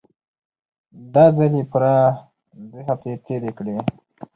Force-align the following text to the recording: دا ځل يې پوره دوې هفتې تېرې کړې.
دا 1.13 1.25
ځل 1.37 1.53
يې 1.59 1.63
پوره 1.71 1.95
دوې 2.69 2.81
هفتې 2.89 3.11
تېرې 3.25 3.51
کړې. 3.57 3.75